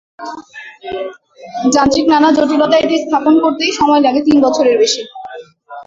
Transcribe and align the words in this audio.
যান্ত্রিক 1.73 2.05
নানা 2.09 2.29
জটিলতায় 2.37 2.83
এটি 2.83 2.95
স্থাপন 3.03 3.33
করতেই 3.43 3.71
সময় 3.79 4.01
লাগে 4.05 4.21
তিন 4.27 4.37
বছরের 4.45 4.75
বেশি। 4.81 5.01